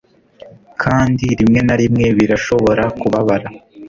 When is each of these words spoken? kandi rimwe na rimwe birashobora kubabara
kandi 0.83 1.25
rimwe 1.39 1.59
na 1.67 1.75
rimwe 1.81 2.05
birashobora 2.17 2.83
kubabara 2.99 3.47